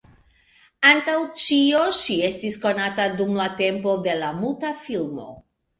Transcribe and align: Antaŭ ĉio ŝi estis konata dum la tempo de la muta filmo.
Antaŭ 0.91 1.17
ĉio 1.41 1.83
ŝi 1.99 2.17
estis 2.31 2.59
konata 2.65 3.09
dum 3.21 3.39
la 3.45 3.49
tempo 3.65 3.97
de 4.09 4.21
la 4.25 4.37
muta 4.43 4.77
filmo. 4.87 5.33